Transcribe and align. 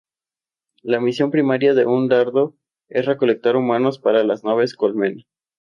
La 0.81 0.99
misión 0.99 1.29
primaria 1.29 1.75
de 1.75 1.85
un 1.85 2.07
dardo 2.07 2.55
es 2.89 3.05
recolectar 3.05 3.55
humanos 3.55 3.99
para 3.99 4.23
las 4.23 4.43
naves 4.43 4.73
colmena. 4.73 5.21